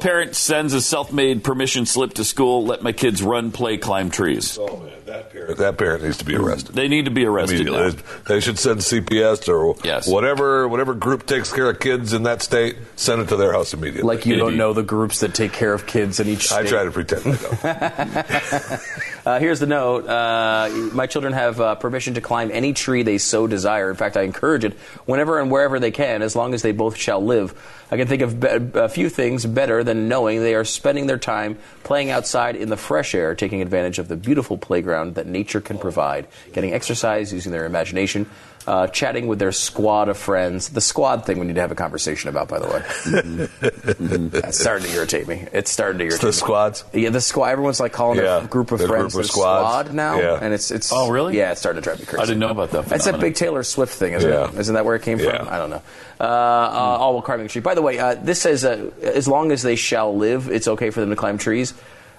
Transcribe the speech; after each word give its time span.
Parent 0.00 0.34
sends 0.34 0.72
a 0.72 0.80
self-made 0.80 1.44
permission 1.44 1.86
slip 1.86 2.14
to 2.14 2.24
school. 2.24 2.64
Let 2.64 2.82
my 2.82 2.92
kids 2.92 3.22
run, 3.22 3.52
play, 3.52 3.76
climb 3.78 4.10
trees. 4.10 4.58
Oh 4.60 4.78
man, 4.78 4.92
that 5.06 5.30
parent, 5.32 5.58
that 5.58 5.76
parent 5.78 6.02
needs 6.02 6.16
to 6.18 6.24
be 6.24 6.34
arrested. 6.36 6.74
They 6.74 6.88
need 6.88 7.04
to 7.04 7.10
be 7.10 7.24
arrested. 7.26 7.66
Now. 7.66 7.74
Immediately. 7.82 8.02
They 8.26 8.40
should 8.40 8.58
send 8.58 8.80
CPS 8.80 9.48
or 9.48 9.76
Yes. 9.84 10.08
whatever 10.08 10.66
whatever 10.68 10.94
group 10.94 11.26
takes 11.26 11.52
care 11.52 11.68
of 11.70 11.78
kids 11.80 12.12
in 12.12 12.22
that 12.24 12.42
state. 12.42 12.76
Send 12.96 13.20
it 13.22 13.28
to 13.28 13.36
their 13.36 13.52
house 13.52 13.74
immediately. 13.74 14.02
Like 14.02 14.26
you 14.26 14.36
don't 14.36 14.56
know 14.56 14.72
the 14.72 14.82
groups 14.82 15.20
that 15.20 15.34
take 15.34 15.52
care 15.52 15.72
of 15.74 15.86
kids 15.86 16.18
in 16.20 16.28
each 16.28 16.46
state. 16.46 16.66
I 16.66 16.66
try 16.66 16.84
to 16.84 16.90
pretend 16.90 17.26
I 17.26 17.36
don't. 17.36 18.80
Uh, 19.24 19.38
here's 19.38 19.60
the 19.60 19.66
note. 19.66 20.06
Uh, 20.06 20.70
my 20.92 21.06
children 21.06 21.32
have 21.34 21.60
uh, 21.60 21.74
permission 21.74 22.14
to 22.14 22.20
climb 22.20 22.50
any 22.52 22.72
tree 22.72 23.02
they 23.02 23.18
so 23.18 23.46
desire. 23.46 23.90
In 23.90 23.96
fact, 23.96 24.16
I 24.16 24.22
encourage 24.22 24.64
it 24.64 24.74
whenever 25.04 25.38
and 25.38 25.50
wherever 25.50 25.78
they 25.78 25.90
can, 25.90 26.22
as 26.22 26.34
long 26.34 26.54
as 26.54 26.62
they 26.62 26.72
both 26.72 26.96
shall 26.96 27.22
live. 27.22 27.54
I 27.90 27.96
can 27.96 28.06
think 28.06 28.22
of 28.22 28.40
be- 28.40 28.78
a 28.78 28.88
few 28.88 29.10
things 29.10 29.44
better 29.44 29.84
than 29.84 30.08
knowing 30.08 30.40
they 30.40 30.54
are 30.54 30.64
spending 30.64 31.06
their 31.06 31.18
time 31.18 31.58
playing 31.82 32.10
outside 32.10 32.56
in 32.56 32.70
the 32.70 32.76
fresh 32.76 33.14
air, 33.14 33.34
taking 33.34 33.60
advantage 33.60 33.98
of 33.98 34.08
the 34.08 34.16
beautiful 34.16 34.56
playground 34.56 35.16
that 35.16 35.26
nature 35.26 35.60
can 35.60 35.76
provide, 35.76 36.26
getting 36.52 36.72
exercise, 36.72 37.32
using 37.32 37.52
their 37.52 37.66
imagination, 37.66 38.26
uh, 38.66 38.86
chatting 38.88 39.26
with 39.26 39.38
their 39.38 39.52
squad 39.52 40.08
of 40.08 40.18
friends. 40.18 40.68
The 40.68 40.80
squad 40.82 41.24
thing 41.24 41.38
we 41.38 41.46
need 41.46 41.54
to 41.54 41.60
have 41.62 41.72
a 41.72 41.74
conversation 41.74 42.28
about, 42.28 42.48
by 42.48 42.58
the 42.58 42.66
way. 42.68 44.28
That's 44.30 44.58
starting 44.58 44.86
to 44.88 44.94
irritate 44.94 45.26
me. 45.26 45.46
It's 45.52 45.70
starting 45.70 45.98
to 45.98 46.04
irritate 46.04 46.20
the 46.20 46.26
me. 46.28 46.32
squad. 46.32 46.80
Yeah, 46.92 47.10
the 47.10 47.20
squad. 47.20 47.48
Everyone's 47.50 47.80
like 47.80 47.92
calling 47.92 48.18
Yeah, 48.18 48.44
a 48.44 48.46
group 48.46 48.70
of 48.70 48.78
the 48.78 48.86
friends 48.86 49.14
group 49.14 49.24
of 49.24 49.30
squads. 49.30 49.88
squad 49.88 49.94
now, 49.94 50.18
Yeah. 50.20 50.38
and 50.42 50.52
it's 50.54 50.70
it's. 50.70 50.92
Oh, 50.92 51.10
really? 51.10 51.36
Yeah, 51.36 51.52
it's 51.52 51.60
starting 51.60 51.82
to 51.82 51.84
drive 51.84 52.00
me 52.00 52.04
crazy. 52.06 52.22
I 52.22 52.26
didn't 52.26 52.40
know 52.40 52.50
about 52.50 52.70
that 52.72 52.86
That's 52.86 53.06
that 53.06 53.18
big 53.20 53.34
Taylor 53.34 53.62
Swift 53.62 53.94
thing, 53.94 54.12
isn't 54.12 54.30
Yeah. 54.30 54.48
it? 54.50 54.54
Isn't 54.58 54.74
that 54.74 54.84
where 54.84 54.94
it 54.96 55.02
came 55.02 55.18
Yeah. 55.18 55.38
from? 55.38 55.48
I 55.48 55.58
don't 55.58 55.70
know. 55.70 55.82
Uh, 56.20 56.24
uh, 56.24 56.26
all 56.26 57.14
while 57.14 57.22
climbing 57.22 57.46
a 57.46 57.48
tree. 57.48 57.62
By 57.62 57.74
the 57.74 57.82
way, 57.82 57.98
uh, 57.98 58.14
this 58.14 58.40
says 58.42 58.64
uh, 58.64 58.90
as 59.02 59.26
long 59.26 59.52
as 59.52 59.62
they 59.62 59.74
shall 59.76 60.14
live, 60.14 60.50
it's 60.50 60.68
okay 60.68 60.90
for 60.90 61.00
them 61.00 61.08
to 61.10 61.16
climb 61.16 61.38
trees. 61.38 61.72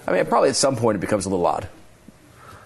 I 0.07 0.11
mean, 0.11 0.25
probably 0.25 0.49
at 0.49 0.55
some 0.55 0.75
point 0.75 0.95
it 0.95 1.01
becomes 1.01 1.27
a 1.27 1.29
little 1.29 1.45
odd. 1.45 1.67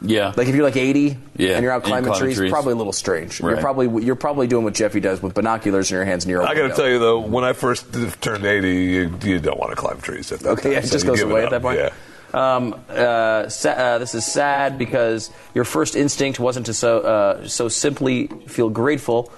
Yeah. 0.01 0.33
Like 0.35 0.47
if 0.47 0.55
you're 0.55 0.63
like 0.65 0.75
80 0.75 1.17
Yeah, 1.37 1.51
and 1.55 1.63
you're 1.63 1.71
out 1.71 1.83
climbing 1.83 2.05
climbing 2.11 2.25
trees, 2.25 2.37
trees. 2.37 2.51
probably 2.51 2.73
a 2.73 2.75
little 2.75 2.93
strange. 2.93 3.39
You're 3.39 3.57
probably 3.57 4.03
you're 4.05 4.15
probably 4.15 4.47
doing 4.47 4.63
what 4.63 4.73
Jeffy 4.73 4.99
does 4.99 5.21
with 5.21 5.33
binoculars 5.33 5.89
in 5.89 5.95
your 5.95 6.05
hands 6.05 6.25
and 6.25 6.31
you're. 6.31 6.43
I 6.43 6.53
got 6.53 6.67
to 6.67 6.73
tell 6.75 6.89
you 6.89 6.99
though, 6.99 7.19
when 7.19 7.43
I 7.43 7.53
first 7.53 7.91
turned 8.21 8.45
80, 8.45 8.67
you, 8.69 9.17
you 9.23 9.39
don't 9.39 9.59
want 9.59 9.71
to 9.71 9.75
climb 9.75 10.01
trees 10.01 10.31
at 10.31 10.39
that 10.41 10.49
Okay, 10.49 10.61
time. 10.63 10.71
yeah, 10.73 10.77
it 10.79 10.85
so 10.87 10.91
just 10.93 11.05
goes 11.05 11.21
away 11.21 11.43
at 11.43 11.49
that 11.51 11.61
point. 11.61 11.79
Yeah. 11.79 11.89
Um, 12.33 12.75
uh, 12.89 13.47
sa- 13.47 13.69
uh, 13.69 13.97
this 13.99 14.13
is 14.13 14.25
sad 14.25 14.77
because 14.77 15.31
your 15.53 15.63
first 15.63 15.95
instinct 15.95 16.37
wasn't 16.39 16.65
to 16.65 16.73
so 16.73 16.99
uh, 16.99 17.47
so 17.47 17.69
simply 17.69 18.27
feel 18.47 18.69
grateful. 18.69 19.31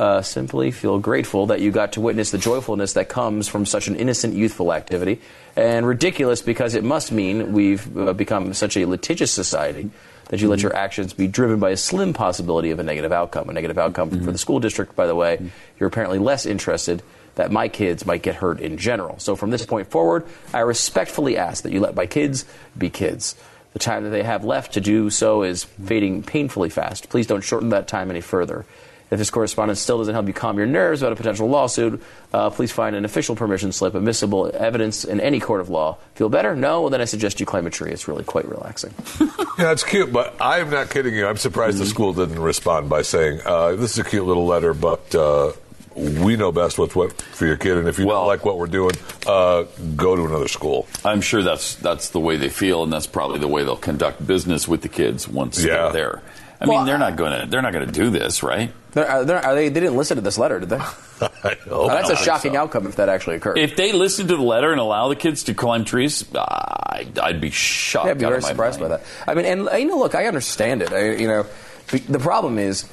Uh, 0.00 0.22
simply 0.22 0.70
feel 0.70 0.98
grateful 0.98 1.48
that 1.48 1.60
you 1.60 1.70
got 1.70 1.92
to 1.92 2.00
witness 2.00 2.30
the 2.30 2.38
joyfulness 2.38 2.94
that 2.94 3.10
comes 3.10 3.48
from 3.48 3.66
such 3.66 3.86
an 3.86 3.94
innocent, 3.96 4.32
youthful 4.32 4.72
activity, 4.72 5.20
and 5.56 5.86
ridiculous 5.86 6.40
because 6.40 6.74
it 6.74 6.82
must 6.82 7.12
mean 7.12 7.52
we've 7.52 7.98
uh, 7.98 8.14
become 8.14 8.54
such 8.54 8.78
a 8.78 8.86
litigious 8.86 9.30
society 9.30 9.90
that 10.30 10.40
you 10.40 10.48
let 10.48 10.62
your 10.62 10.74
actions 10.74 11.12
be 11.12 11.28
driven 11.28 11.60
by 11.60 11.68
a 11.68 11.76
slim 11.76 12.14
possibility 12.14 12.70
of 12.70 12.78
a 12.78 12.82
negative 12.82 13.12
outcome. 13.12 13.50
A 13.50 13.52
negative 13.52 13.76
outcome 13.76 14.08
for 14.08 14.32
the 14.32 14.38
school 14.38 14.58
district, 14.58 14.96
by 14.96 15.06
the 15.06 15.14
way, 15.14 15.50
you're 15.78 15.88
apparently 15.88 16.18
less 16.18 16.46
interested 16.46 17.02
that 17.34 17.52
my 17.52 17.68
kids 17.68 18.06
might 18.06 18.22
get 18.22 18.36
hurt 18.36 18.58
in 18.58 18.78
general. 18.78 19.18
So 19.18 19.36
from 19.36 19.50
this 19.50 19.66
point 19.66 19.90
forward, 19.90 20.24
I 20.54 20.60
respectfully 20.60 21.36
ask 21.36 21.62
that 21.64 21.72
you 21.72 21.80
let 21.80 21.94
my 21.94 22.06
kids 22.06 22.46
be 22.78 22.88
kids. 22.88 23.34
The 23.74 23.78
time 23.78 24.04
that 24.04 24.10
they 24.10 24.22
have 24.22 24.46
left 24.46 24.72
to 24.72 24.80
do 24.80 25.10
so 25.10 25.42
is 25.42 25.64
fading 25.64 26.22
painfully 26.22 26.70
fast. 26.70 27.10
Please 27.10 27.26
don't 27.26 27.44
shorten 27.44 27.68
that 27.68 27.86
time 27.86 28.08
any 28.08 28.22
further. 28.22 28.64
If 29.10 29.18
this 29.18 29.30
correspondence 29.30 29.80
still 29.80 29.98
doesn't 29.98 30.14
help 30.14 30.26
you 30.28 30.32
calm 30.32 30.56
your 30.56 30.66
nerves 30.68 31.02
about 31.02 31.12
a 31.12 31.16
potential 31.16 31.48
lawsuit, 31.48 32.00
uh, 32.32 32.50
please 32.50 32.70
find 32.70 32.94
an 32.94 33.04
official 33.04 33.34
permission 33.34 33.72
slip, 33.72 33.94
admissible 33.96 34.50
evidence 34.54 35.04
in 35.04 35.20
any 35.20 35.40
court 35.40 35.60
of 35.60 35.68
law. 35.68 35.98
Feel 36.14 36.28
better? 36.28 36.54
No? 36.54 36.82
Well, 36.82 36.90
then 36.90 37.00
I 37.00 37.06
suggest 37.06 37.40
you 37.40 37.46
climb 37.46 37.66
a 37.66 37.70
tree. 37.70 37.90
It's 37.90 38.06
really 38.06 38.24
quite 38.24 38.48
relaxing. 38.48 38.94
Yeah, 39.58 39.72
it's 39.72 39.84
cute, 39.84 40.10
but 40.10 40.34
I'm 40.40 40.70
not 40.70 40.88
kidding 40.88 41.12
you. 41.14 41.26
I'm 41.26 41.36
surprised 41.36 41.74
Mm-hmm. 41.74 41.84
the 41.84 41.90
school 41.90 42.12
didn't 42.14 42.38
respond 42.38 42.88
by 42.88 43.02
saying, 43.02 43.40
uh, 43.44 43.72
"This 43.76 43.92
is 43.92 43.98
a 43.98 44.04
cute 44.04 44.24
little 44.24 44.46
letter, 44.46 44.72
but 44.72 45.14
uh, 45.14 45.52
we 45.96 46.36
know 46.36 46.52
best 46.52 46.78
what's 46.78 46.94
what 46.94 47.20
for 47.20 47.46
your 47.46 47.56
kid, 47.56 47.76
and 47.78 47.88
if 47.88 47.98
you 47.98 48.06
Well- 48.06 48.20
don't 48.20 48.28
like 48.28 48.44
what 48.44 48.58
we're 48.58 48.66
doing, 48.66 48.92
uh, 49.26 49.64
go 49.96 50.16
to 50.16 50.24
another 50.24 50.48
school." 50.48 50.86
I'm 51.04 51.20
sure 51.20 51.42
that's 51.42 51.74
that's 51.76 52.10
the 52.10 52.20
way 52.20 52.36
they 52.36 52.48
feel, 52.48 52.82
and 52.84 52.92
that's 52.92 53.06
probably 53.06 53.38
the 53.38 53.48
way 53.48 53.62
they'll 53.64 53.76
conduct 53.76 54.26
business 54.26 54.66
with 54.68 54.82
the 54.82 54.88
kids 54.88 55.26
once 55.28 55.62
Yeah. 55.62 55.74
they're 55.88 55.92
there. 55.92 56.22
I 56.62 56.66
Well, 56.66 56.78
mean, 56.78 56.86
they're 56.86 56.98
not 56.98 57.16
going 57.16 57.40
to 57.40 57.46
they're 57.46 57.62
not 57.62 57.72
going 57.72 57.86
to 57.86 57.92
do 57.92 58.10
this, 58.10 58.42
right? 58.42 58.70
They're, 58.92 59.24
they're, 59.24 59.44
are 59.44 59.54
they, 59.54 59.68
they 59.68 59.80
didn't 59.80 59.96
listen 59.96 60.16
to 60.16 60.20
this 60.20 60.36
letter, 60.36 60.58
did 60.60 60.68
they? 60.68 60.76
I 60.78 60.82
hope 60.82 61.58
Oh, 61.70 61.88
that's 61.88 62.08
not. 62.08 62.20
a 62.20 62.24
shocking 62.24 62.56
outcome 62.56 62.86
if 62.86 62.96
that 62.96 63.08
actually 63.08 63.36
occurred. 63.36 63.56
If 63.56 63.76
they 63.76 63.92
listen 63.92 64.26
to 64.28 64.36
the 64.36 64.42
letter 64.42 64.72
and 64.72 64.80
allow 64.80 65.08
the 65.08 65.14
kids 65.16 65.44
to 65.44 65.54
climb 65.54 65.84
trees, 65.84 66.24
I'd, 66.34 67.18
I'd 67.22 67.40
be 67.40 67.50
shocked. 67.50 68.06
Yeah, 68.06 68.10
I'd 68.10 68.18
be 68.18 68.24
out 68.24 68.28
very 68.30 68.38
of 68.38 68.42
my 68.42 68.48
surprised 68.48 68.80
mind. 68.80 68.90
by 68.90 68.96
that. 68.98 69.06
I 69.28 69.34
mean, 69.34 69.46
and 69.46 69.68
you 69.80 69.86
know, 69.88 69.96
look, 69.98 70.14
I 70.16 70.26
understand 70.26 70.82
it. 70.82 70.92
I, 70.92 71.12
you 71.12 71.28
know, 71.28 71.46
the, 71.92 71.98
the 72.00 72.18
problem 72.18 72.58
is. 72.58 72.84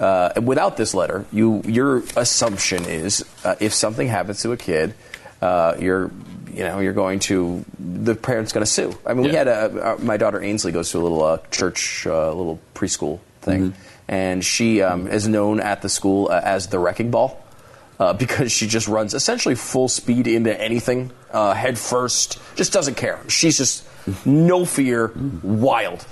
Uh, 0.00 0.32
without 0.40 0.76
this 0.76 0.94
letter, 0.94 1.26
you 1.30 1.62
your 1.66 1.98
assumption 2.16 2.84
is 2.86 3.24
uh, 3.44 3.54
if 3.60 3.74
something 3.74 4.08
happens 4.08 4.40
to 4.42 4.52
a 4.52 4.56
kid, 4.56 4.94
uh, 5.42 5.76
you're 5.78 6.10
you 6.52 6.64
know 6.64 6.80
you're 6.80 6.94
going 6.94 7.18
to 7.20 7.64
the 7.78 8.14
parent's 8.14 8.52
going 8.52 8.64
to 8.64 8.70
sue. 8.70 8.96
I 9.04 9.14
mean, 9.14 9.26
we 9.26 9.34
had 9.34 9.46
a, 9.46 9.92
uh, 9.92 9.96
my 10.00 10.16
daughter 10.16 10.42
Ainsley 10.42 10.72
goes 10.72 10.90
to 10.92 10.98
a 10.98 11.02
little 11.02 11.22
uh, 11.22 11.38
church, 11.50 12.06
uh, 12.06 12.32
little 12.32 12.58
preschool 12.74 13.20
thing, 13.42 13.74
and 14.08 14.44
she 14.44 14.82
um, 14.82 15.06
is 15.06 15.28
known 15.28 15.60
at 15.60 15.82
the 15.82 15.88
school 15.88 16.28
uh, 16.30 16.40
as 16.42 16.68
the 16.68 16.78
wrecking 16.78 17.10
ball 17.10 17.44
uh, 18.00 18.12
because 18.24 18.50
she 18.50 18.66
just 18.66 18.88
runs 18.88 19.14
essentially 19.14 19.54
full 19.54 19.88
speed 19.88 20.26
into 20.26 20.58
anything, 20.60 21.12
uh, 21.30 21.54
head 21.54 21.78
first, 21.78 22.40
just 22.56 22.72
doesn't 22.72 22.96
care. 22.96 23.20
She's 23.28 23.58
just 23.58 23.86
no 24.26 24.64
fear, 24.64 25.12
wild. 25.42 26.04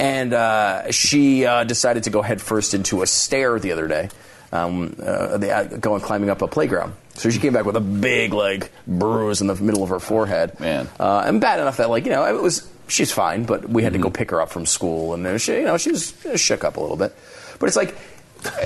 And 0.00 0.32
uh, 0.32 0.90
she 0.92 1.44
uh, 1.44 1.64
decided 1.64 2.04
to 2.04 2.10
go 2.10 2.22
headfirst 2.22 2.72
into 2.72 3.02
a 3.02 3.06
stair 3.06 3.58
the 3.58 3.72
other 3.72 3.86
day, 3.86 4.08
um, 4.50 4.96
uh, 4.98 5.36
they, 5.36 5.50
uh, 5.50 5.64
going 5.64 6.00
climbing 6.00 6.30
up 6.30 6.40
a 6.40 6.48
playground. 6.48 6.94
So 7.14 7.28
she 7.28 7.38
came 7.38 7.52
back 7.52 7.66
with 7.66 7.76
a 7.76 7.82
big 7.82 8.32
like 8.32 8.72
bruise 8.86 9.42
in 9.42 9.46
the 9.46 9.54
middle 9.56 9.82
of 9.82 9.90
her 9.90 10.00
forehead, 10.00 10.58
Man. 10.58 10.88
uh, 10.98 11.24
and 11.26 11.38
bad 11.38 11.60
enough 11.60 11.76
that 11.76 11.90
like 11.90 12.06
you 12.06 12.12
know 12.12 12.24
it 12.24 12.40
was 12.40 12.66
she's 12.88 13.12
fine, 13.12 13.44
but 13.44 13.68
we 13.68 13.82
had 13.82 13.92
to 13.92 13.98
go 13.98 14.08
pick 14.08 14.30
her 14.30 14.40
up 14.40 14.48
from 14.48 14.64
school, 14.64 15.12
and 15.12 15.24
then 15.26 15.36
she 15.36 15.56
you 15.56 15.64
know 15.64 15.76
she 15.76 15.90
was 15.90 16.14
shook 16.36 16.64
up 16.64 16.78
a 16.78 16.80
little 16.80 16.96
bit, 16.96 17.14
but 17.58 17.66
it's 17.68 17.76
like 17.76 17.94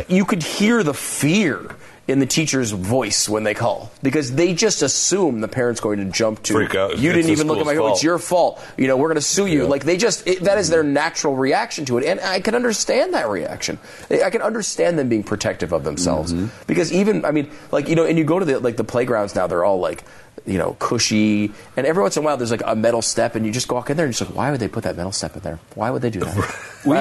you 0.07 0.25
could 0.25 0.43
hear 0.45 0.85
the 0.85 0.95
fear 0.95 1.75
in 2.07 2.19
the 2.19 2.27
teacher's 2.27 2.71
voice 2.71 3.29
when 3.29 3.45
they 3.45 3.55
call. 3.55 3.91
Because 4.03 4.35
they 4.35 4.53
just 4.53 4.83
assume 4.83 5.41
the 5.41 5.49
parent's 5.49 5.81
going 5.81 5.99
to 5.99 6.05
jump 6.05 6.43
to 6.45 6.53
Freak 6.53 6.75
out. 6.75 6.99
you 6.99 7.11
It's 7.11 7.17
didn't 7.17 7.31
even 7.31 7.47
look 7.47 7.59
at 7.59 7.67
my 7.67 7.75
school's 7.75 7.93
it's 7.93 8.03
your 8.03 8.19
fault. 8.19 8.63
You 8.77 8.87
know 8.89 8.97
we're 8.97 9.09
going 9.09 9.17
to 9.17 9.21
sue 9.23 9.47
you. 9.47 9.63
Yeah. 9.63 9.69
like 9.69 9.85
they 9.85 9.97
just 9.97 10.27
it, 10.27 10.41
that 10.43 10.59
is 10.59 10.69
their 10.69 10.83
natural 10.83 11.35
reaction 11.35 11.85
to 11.87 11.99
it. 11.99 12.05
And 12.05 12.21
i 12.21 12.41
can 12.41 12.55
understand 12.55 13.15
that 13.15 13.29
reaction. 13.29 13.79
I 14.11 14.31
can 14.31 14.43
understand 14.43 14.99
them 14.99 15.09
being 15.09 15.23
protective 15.23 15.73
of 15.73 15.85
themselves. 15.85 16.33
Mm-hmm. 16.33 16.49
because 16.67 16.93
even 16.93 17.25
i 17.25 17.31
mean 17.31 17.51
like 17.73 17.89
you 17.89 17.95
know 17.97 18.05
and 18.05 18.19
you 18.19 18.25
go 18.25 18.39
to 18.39 18.45
the 18.45 18.59
like 18.61 18.77
the 18.77 18.85
playgrounds 18.85 19.35
now 19.35 19.47
they're 19.47 19.65
all 19.65 19.79
like 19.81 20.05
you 20.45 20.59
know 20.59 20.77
cushy. 20.79 21.53
And 21.77 21.87
every 21.87 22.03
once 22.03 22.17
in 22.17 22.23
a 22.23 22.27
while 22.27 22.37
there's 22.37 22.51
like 22.51 22.63
a 22.67 22.77
metal 22.77 23.01
step 23.03 23.35
and 23.35 23.47
you 23.47 23.53
just 23.53 23.71
walk 23.73 23.89
in 23.89 23.97
there 23.97 24.05
and 24.05 24.13
you're 24.15 24.19
just 24.19 24.31
like 24.31 24.37
why 24.37 24.51
would 24.51 24.61
they 24.61 24.69
put 24.69 24.85
that 24.85 24.97
metal 24.97 25.13
step 25.13 25.37
in 25.37 25.43
there? 25.43 25.59
Why 25.75 25.91
would 25.91 26.03
they 26.03 26.11
do 26.11 26.21
that? 26.21 26.61
We, 26.85 26.99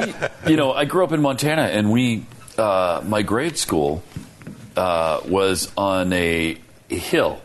you 0.50 0.56
know, 0.56 0.72
I 0.72 0.86
grew 0.86 1.04
up 1.04 1.12
in 1.12 1.22
Montana, 1.22 1.64
and 1.64 1.92
we, 1.92 2.26
uh, 2.58 3.02
my 3.06 3.22
grade 3.22 3.58
school 3.58 4.02
uh, 4.76 5.22
was 5.28 5.72
on 5.78 6.14
a 6.14 6.58
hill, 6.90 7.42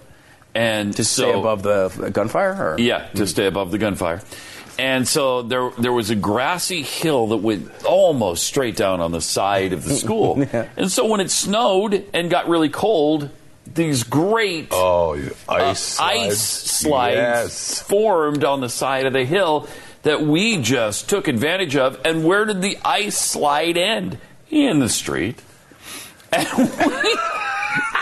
and 0.55 0.95
to 0.97 1.05
so, 1.05 1.23
stay 1.23 1.33
above 1.39 1.63
the 1.63 2.11
gunfire 2.13 2.53
or 2.75 2.77
Yeah, 2.79 3.07
to 3.15 3.27
stay 3.27 3.47
above 3.47 3.71
the 3.71 3.79
gunfire. 3.79 4.23
And 4.79 5.09
so 5.09 5.43
there, 5.43 5.71
there 5.79 5.93
was 5.93 6.11
a 6.11 6.15
grassy 6.15 6.83
hill 6.83 7.29
that 7.29 7.39
went 7.39 7.85
almost 7.85 8.45
straight 8.45 8.77
down 8.77 9.01
on 9.01 9.11
the 9.11 9.21
side 9.21 9.73
of 9.73 9.83
the 9.85 9.95
school. 10.05 10.41
And 10.77 10.91
so 10.93 11.07
when 11.07 11.19
it 11.21 11.33
snowed 11.33 12.05
and 12.15 12.31
got 12.31 12.49
really 12.49 12.69
cold, 12.69 13.29
these 13.67 14.05
great 14.05 14.69
Oh, 14.71 15.19
uh, 15.49 15.53
ice 15.53 15.99
ice 15.99 16.39
slides. 16.39 16.41
slides 16.41 17.17
Yes. 17.17 17.83
formed 17.83 18.45
on 18.45 18.61
the 18.61 18.69
side 18.69 19.05
of 19.07 19.13
the 19.13 19.25
hill 19.25 19.69
that 20.05 20.23
we 20.23 20.59
just 20.63 21.09
took 21.09 21.27
advantage 21.27 21.75
of. 21.75 22.01
And 22.05 22.25
where 22.25 22.45
did 22.45 22.63
the 22.63 22.79
ice 22.85 23.19
slide 23.19 23.77
end? 23.77 24.19
In 24.49 24.79
the 24.79 24.89
street. 24.89 25.43
And 26.33 26.49
we 26.59 27.17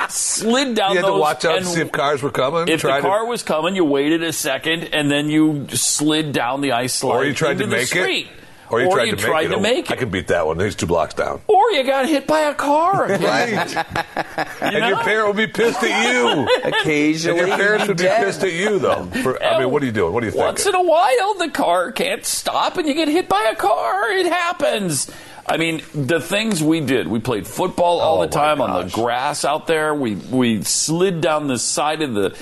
slid 0.09 0.75
down 0.75 0.93
You 0.93 1.01
had 1.01 1.07
to 1.07 1.13
watch 1.13 1.45
out 1.45 1.59
and 1.59 1.67
see 1.67 1.81
if 1.81 1.93
cars 1.93 2.23
were 2.23 2.31
coming. 2.31 2.69
If 2.69 2.81
try 2.81 2.97
the 2.99 3.03
to- 3.03 3.09
car 3.09 3.27
was 3.27 3.43
coming, 3.43 3.75
you 3.77 3.85
waited 3.85 4.23
a 4.23 4.33
second, 4.33 4.85
and 4.93 5.11
then 5.11 5.29
you 5.31 5.67
slid 5.71 6.33
down 6.33 6.61
the 6.61 6.73
ice 6.73 6.95
slide 6.95 7.17
or 7.17 7.25
you 7.25 7.35
tried 7.35 7.53
into 7.53 7.65
to 7.65 7.71
make 7.71 7.87
street. 7.89 8.27
it. 8.27 8.33
Or 8.69 8.81
you 8.81 8.91
tried, 8.91 9.11
to, 9.11 9.17
tried 9.17 9.43
make 9.43 9.47
it. 9.47 9.49
to 9.51 9.57
oh, 9.57 9.61
make 9.61 9.91
I 9.93 9.95
it. 9.95 9.99
can 10.01 10.11
beat 10.11 10.27
that 10.27 10.45
one. 10.45 10.59
He's 10.59 10.75
two 10.75 10.87
blocks 10.87 11.15
down. 11.15 11.41
Or 11.47 11.71
you 11.71 11.85
got 11.85 12.09
hit 12.09 12.27
by 12.27 12.41
a 12.41 12.55
car. 12.55 13.05
again. 13.13 13.23
Right. 13.65 13.87
and 14.61 14.73
your 14.73 14.91
know? 14.97 15.03
parent 15.03 15.29
would 15.29 15.37
be 15.37 15.47
pissed 15.47 15.81
at 15.85 16.13
you. 16.13 16.27
Occasionally. 16.29 16.63
and 16.65 16.75
Occasionally, 16.75 17.39
your 17.49 17.57
parents 17.57 17.87
would 17.87 17.97
be 17.97 18.03
dead. 18.03 18.25
pissed 18.25 18.43
at 18.43 18.53
you, 18.53 18.81
though. 18.81 19.05
For, 19.23 19.41
I 19.41 19.61
mean, 19.61 19.71
what 19.71 19.85
are 19.85 19.87
you 19.87 19.93
doing? 19.93 20.13
What 20.13 20.25
are 20.25 20.27
you 20.27 20.33
think? 20.33 20.45
Once 20.45 20.67
in 20.67 20.75
a 20.75 20.83
while, 20.83 21.35
the 21.35 21.49
car 21.49 21.93
can't 21.93 22.27
stop, 22.27 22.77
and 22.77 22.89
you 22.89 22.95
get 22.95 23.07
hit 23.07 23.29
by 23.29 23.51
a 23.53 23.55
car. 23.55 24.11
It 24.11 24.27
happens. 24.27 25.13
I 25.49 25.59
mean, 25.59 25.83
the 25.95 26.21
things 26.21 26.63
we 26.63 26.81
did. 26.81 27.07
We 27.07 27.21
played 27.21 27.47
football 27.47 28.01
all 28.01 28.19
Oh, 28.19 28.27
the 28.27 28.29
time 28.33 28.61
on 28.61 28.85
the 28.87 28.91
grass 28.93 29.45
out 29.45 29.67
there. 29.67 29.95
We 29.95 30.15
we 30.17 30.63
slid 30.65 31.21
down 31.21 31.47
the 31.47 31.59
side 31.59 32.03
of 32.03 32.15
the 32.15 32.37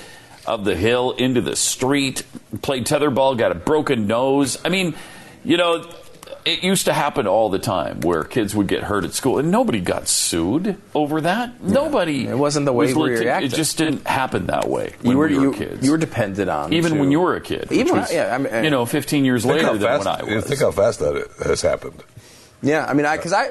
of 0.47 0.65
the 0.65 0.75
hill 0.75 1.13
into 1.13 1.41
the 1.41 1.57
street. 1.57 2.23
Played 2.63 2.87
tetherball. 2.87 3.37
Got 3.37 3.53
a 3.53 3.55
broken 3.57 4.07
nose. 4.07 4.59
I 4.65 4.69
mean, 4.71 4.95
you 5.45 5.57
know. 5.57 5.87
It 6.47 6.63
used 6.63 6.85
to 6.87 6.93
happen 6.93 7.27
all 7.27 7.49
the 7.49 7.59
time 7.59 8.01
where 8.01 8.23
kids 8.23 8.55
would 8.55 8.67
get 8.67 8.83
hurt 8.83 9.05
at 9.05 9.15
school, 9.15 9.39
and 9.39 9.51
nobody 9.51 9.81
got 9.81 10.09
sued 10.09 10.77
over 10.95 11.23
that. 11.23 11.63
Nobody. 11.63 12.27
It 12.29 12.37
wasn't 12.37 12.67
the 12.67 12.73
way 12.75 12.87
was 12.87 12.95
we 12.95 13.03
looked 13.03 13.21
reacted. 13.21 13.53
It 13.55 13.57
just 13.57 13.79
didn't 13.79 14.07
happen 14.07 14.47
that 14.49 14.69
way 14.69 14.93
when 15.01 15.13
You 15.13 15.17
were, 15.19 15.29
we 15.29 15.37
were 15.39 15.43
you, 15.45 15.53
kids. 15.55 15.83
you 15.87 15.91
were 15.91 15.97
depended 15.97 16.51
on. 16.51 16.75
even 16.75 16.93
to- 16.93 16.99
when 17.01 17.11
you 17.11 17.21
were 17.21 17.35
a 17.37 17.41
kid. 17.41 17.69
Even 17.73 17.93
when 17.93 17.97
I- 17.97 18.01
was, 18.03 18.13
yeah, 18.13 18.35
I 18.35 18.37
mean, 18.37 18.63
you 18.65 18.69
know, 18.69 18.85
15 18.85 19.25
years 19.25 19.47
later 19.47 19.65
how 19.65 19.73
than 19.73 19.99
when 20.01 20.07
I 20.07 20.23
was. 20.23 20.45
Think 20.45 20.61
how 20.61 20.71
fast 20.71 20.99
that 21.01 21.29
has 21.47 21.63
happened. 21.63 22.03
Yeah, 22.65 22.87
I 22.87 22.95
mean, 22.95 23.07
I 23.07 23.17
because 23.17 23.33
I, 23.33 23.51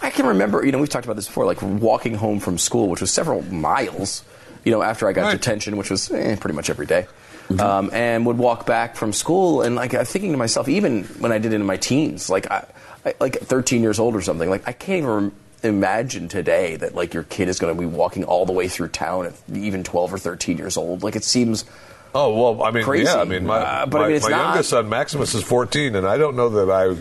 I 0.00 0.10
can 0.10 0.26
remember. 0.26 0.64
You 0.64 0.72
know, 0.72 0.78
we've 0.78 0.88
talked 0.88 1.04
about 1.04 1.16
this 1.16 1.26
before. 1.26 1.44
Like 1.46 1.60
walking 1.62 2.14
home 2.14 2.40
from 2.40 2.58
school, 2.58 2.88
which 2.88 3.00
was 3.00 3.10
several 3.10 3.42
miles. 3.52 4.24
You 4.64 4.70
know, 4.72 4.82
after 4.82 5.08
I 5.08 5.12
got 5.12 5.24
Right. 5.24 5.32
detention, 5.32 5.76
which 5.76 5.90
was 5.90 6.10
eh, 6.12 6.36
pretty 6.36 6.54
much 6.54 6.70
every 6.70 6.86
day. 6.86 7.06
Mm-hmm. 7.48 7.60
Um, 7.60 7.90
and 7.92 8.24
would 8.26 8.38
walk 8.38 8.64
back 8.66 8.94
from 8.96 9.12
school, 9.12 9.62
and 9.62 9.74
like 9.74 9.92
I'm 9.94 10.04
thinking 10.04 10.30
to 10.30 10.38
myself, 10.38 10.68
even 10.68 11.02
when 11.18 11.32
I 11.32 11.38
did 11.38 11.52
it 11.52 11.56
in 11.56 11.66
my 11.66 11.76
teens, 11.76 12.30
like 12.30 12.48
I, 12.50 12.64
I 13.04 13.14
like 13.20 13.40
13 13.40 13.82
years 13.82 13.98
old 13.98 14.14
or 14.14 14.22
something, 14.22 14.48
like 14.48 14.66
I 14.68 14.72
can't 14.72 15.02
even 15.02 15.32
imagine 15.64 16.28
today 16.28 16.76
that 16.76 16.94
like 16.94 17.12
your 17.14 17.24
kid 17.24 17.48
is 17.48 17.58
going 17.58 17.74
to 17.74 17.78
be 17.78 17.86
walking 17.86 18.22
all 18.24 18.46
the 18.46 18.52
way 18.52 18.68
through 18.68 18.88
town 18.88 19.26
at 19.26 19.34
even 19.52 19.82
12 19.82 20.14
or 20.14 20.18
13 20.18 20.56
years 20.56 20.76
old. 20.76 21.02
Like 21.02 21.16
it 21.16 21.24
seems. 21.24 21.64
Oh 22.14 22.32
well, 22.54 22.62
I 22.62 22.70
mean, 22.70 22.84
Crazy. 22.84 23.04
yeah, 23.04 23.16
I 23.20 23.24
mean, 23.24 23.44
my, 23.46 23.56
Uh, 23.58 23.86
but 23.86 23.98
I 23.98 24.00
my, 24.02 24.06
mean, 24.08 24.16
it's 24.16 24.30
my 24.30 24.36
youngest 24.36 24.70
son 24.70 24.88
Maximus 24.88 25.34
is 25.34 25.42
14, 25.42 25.96
and 25.96 26.06
I 26.06 26.18
don't 26.18 26.36
know 26.36 26.48
that 26.50 26.70
I 26.70 26.96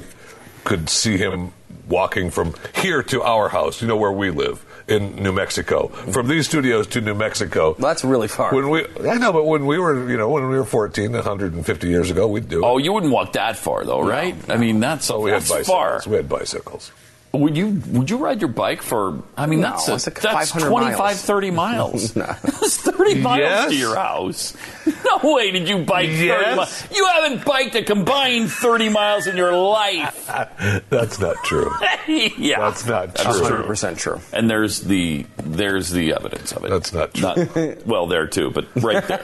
could 0.64 0.90
see 0.90 1.18
him 1.18 1.54
walking 1.88 2.32
from 2.32 2.56
here 2.76 3.04
to 3.04 3.22
our 3.22 3.50
house. 3.50 3.82
You 3.82 3.88
know 3.88 3.98
where 3.98 4.12
we 4.12 4.32
live 4.32 4.66
in 4.88 5.16
New 5.24 5.32
Mexico, 5.32 5.88
from 5.88 6.28
these 6.28 6.48
studios 6.48 6.88
to 6.88 7.02
New 7.02 7.16
Mexico. 7.16 7.76
That's 7.80 8.04
really 8.04 8.28
far. 8.28 8.54
When 8.54 8.70
we, 8.70 8.86
I 9.08 9.18
know, 9.18 9.32
but 9.32 9.46
when 9.46 9.66
we 9.66 9.80
were, 9.80 10.10
you 10.10 10.18
know, 10.18 10.30
when 10.30 10.50
we 10.50 10.58
were 10.58 10.66
14, 10.66 11.12
150 11.14 11.88
years 11.88 12.12
ago, 12.12 12.28
we'd 12.28 12.50
do 12.50 12.64
it. 12.64 12.68
Oh, 12.68 12.78
you 12.78 12.92
wouldn't 12.92 13.12
walk 13.12 13.34
that 13.34 13.58
far, 13.58 13.86
though, 13.86 14.02
right? 14.02 14.36
I 14.50 14.58
mean, 14.58 14.80
that's, 14.80 15.06
so 15.06 15.22
we 15.22 15.32
had 15.32 15.42
that's 15.42 15.52
bicycles. 15.52 15.68
far. 15.68 16.02
We 16.08 16.16
had 16.18 16.28
bicycles. 16.28 16.92
Would 17.34 17.56
you 17.56 17.82
would 17.88 18.10
you 18.10 18.18
ride 18.18 18.42
your 18.42 18.50
bike 18.50 18.82
for? 18.82 19.24
I 19.38 19.46
mean, 19.46 19.62
No, 19.62 19.70
that's 19.72 19.88
a, 19.88 19.94
like 19.94 20.20
that's 20.20 20.52
500 20.52 20.68
25, 20.70 20.98
miles. 21.00 21.22
30 21.22 21.52
miles. 21.52 22.16
No. 22.22 22.26
That's 22.26 22.78
thirty 22.78 23.16
miles 23.22 23.40
Yes. 23.40 23.70
to 23.72 23.76
your 23.78 23.96
house. 23.96 24.54
No 25.06 25.34
way 25.36 25.52
did 25.52 25.68
you 25.70 25.80
bike 25.80 26.10
thirty 26.10 26.56
miles. 26.56 26.84
You 26.94 27.06
haven't 27.08 27.46
biked 27.46 27.76
a 27.76 27.84
combined 27.84 28.52
thirty 28.52 28.90
miles 28.90 29.28
in 29.28 29.38
your 29.38 29.54
life. 29.54 30.26
That's 30.90 31.20
not 31.20 31.36
true. 31.44 31.72
yeah, 32.08 32.60
That's 32.60 32.86
not 32.86 33.14
That's 33.16 33.38
true. 33.38 33.44
Hundred 33.44 33.66
percent 33.66 33.98
true. 33.98 34.20
And 34.34 34.50
there's 34.50 34.82
the 34.82 35.26
there's 35.52 35.90
the 35.92 36.14
evidence 36.14 36.52
of 36.52 36.64
it. 36.66 36.70
That's 36.70 36.94
not 36.94 37.14
true. 37.14 37.78
well, 37.86 38.08
there 38.08 38.28
too, 38.28 38.50
but 38.52 38.66
right 38.84 39.06
there, 39.08 39.24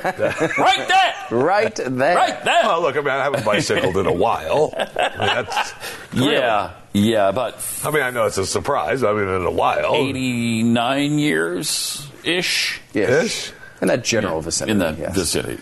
right 0.57 0.87
there, 0.87 1.15
Right 1.31 1.75
there. 1.75 2.15
right 2.15 2.43
there. 2.43 2.63
Well, 2.63 2.81
look, 2.81 2.95
I 2.95 2.99
mean, 2.99 3.09
I 3.09 3.23
haven't 3.23 3.45
bicycled 3.45 3.97
in 3.97 4.05
a 4.05 4.13
while. 4.13 4.73
I 4.77 4.83
mean, 4.85 5.45
that's, 5.45 5.73
yeah, 6.13 6.73
yeah, 6.93 7.31
but. 7.31 7.63
I 7.83 7.91
mean, 7.91 8.03
I 8.03 8.09
know 8.11 8.25
it's 8.25 8.37
a 8.37 8.45
surprise. 8.45 9.03
I 9.03 9.11
mean, 9.13 9.27
in 9.27 9.45
a 9.45 9.51
while. 9.51 9.93
eighty 9.95 10.63
nine 10.63 11.19
years 11.19 12.07
ish 12.23 12.79
Ish. 12.93 13.51
In 13.81 13.89
that 13.89 14.03
general 14.03 14.41
vicinity. 14.41 14.71
in 14.71 14.79
that 14.79 14.97
yes. 14.97 15.15
vicinity. 15.15 15.61